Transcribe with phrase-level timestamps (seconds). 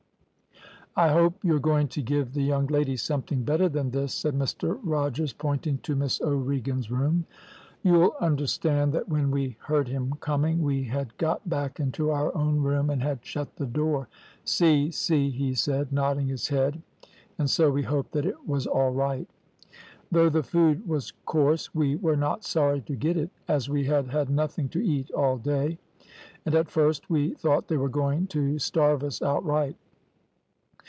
[0.97, 4.77] "`I hope you're going to give the young lady something better than this,' said Mr
[4.83, 7.25] Rogers, pointing to Miss O'Regan's room.
[7.81, 12.57] "You'll understand that when we heard him coming we had got back into our own
[12.61, 14.09] room and had shut the door.
[14.45, 14.93] `Si!
[14.93, 16.81] Si!' he said, nodding his head,
[17.37, 19.29] and so we hoped that it was all right.
[20.11, 24.07] Though the food was coarse we were not sorry to get it, as we had
[24.09, 25.77] had nothing to eat all day,
[26.45, 29.77] and at first we thought they were going to starve us outright.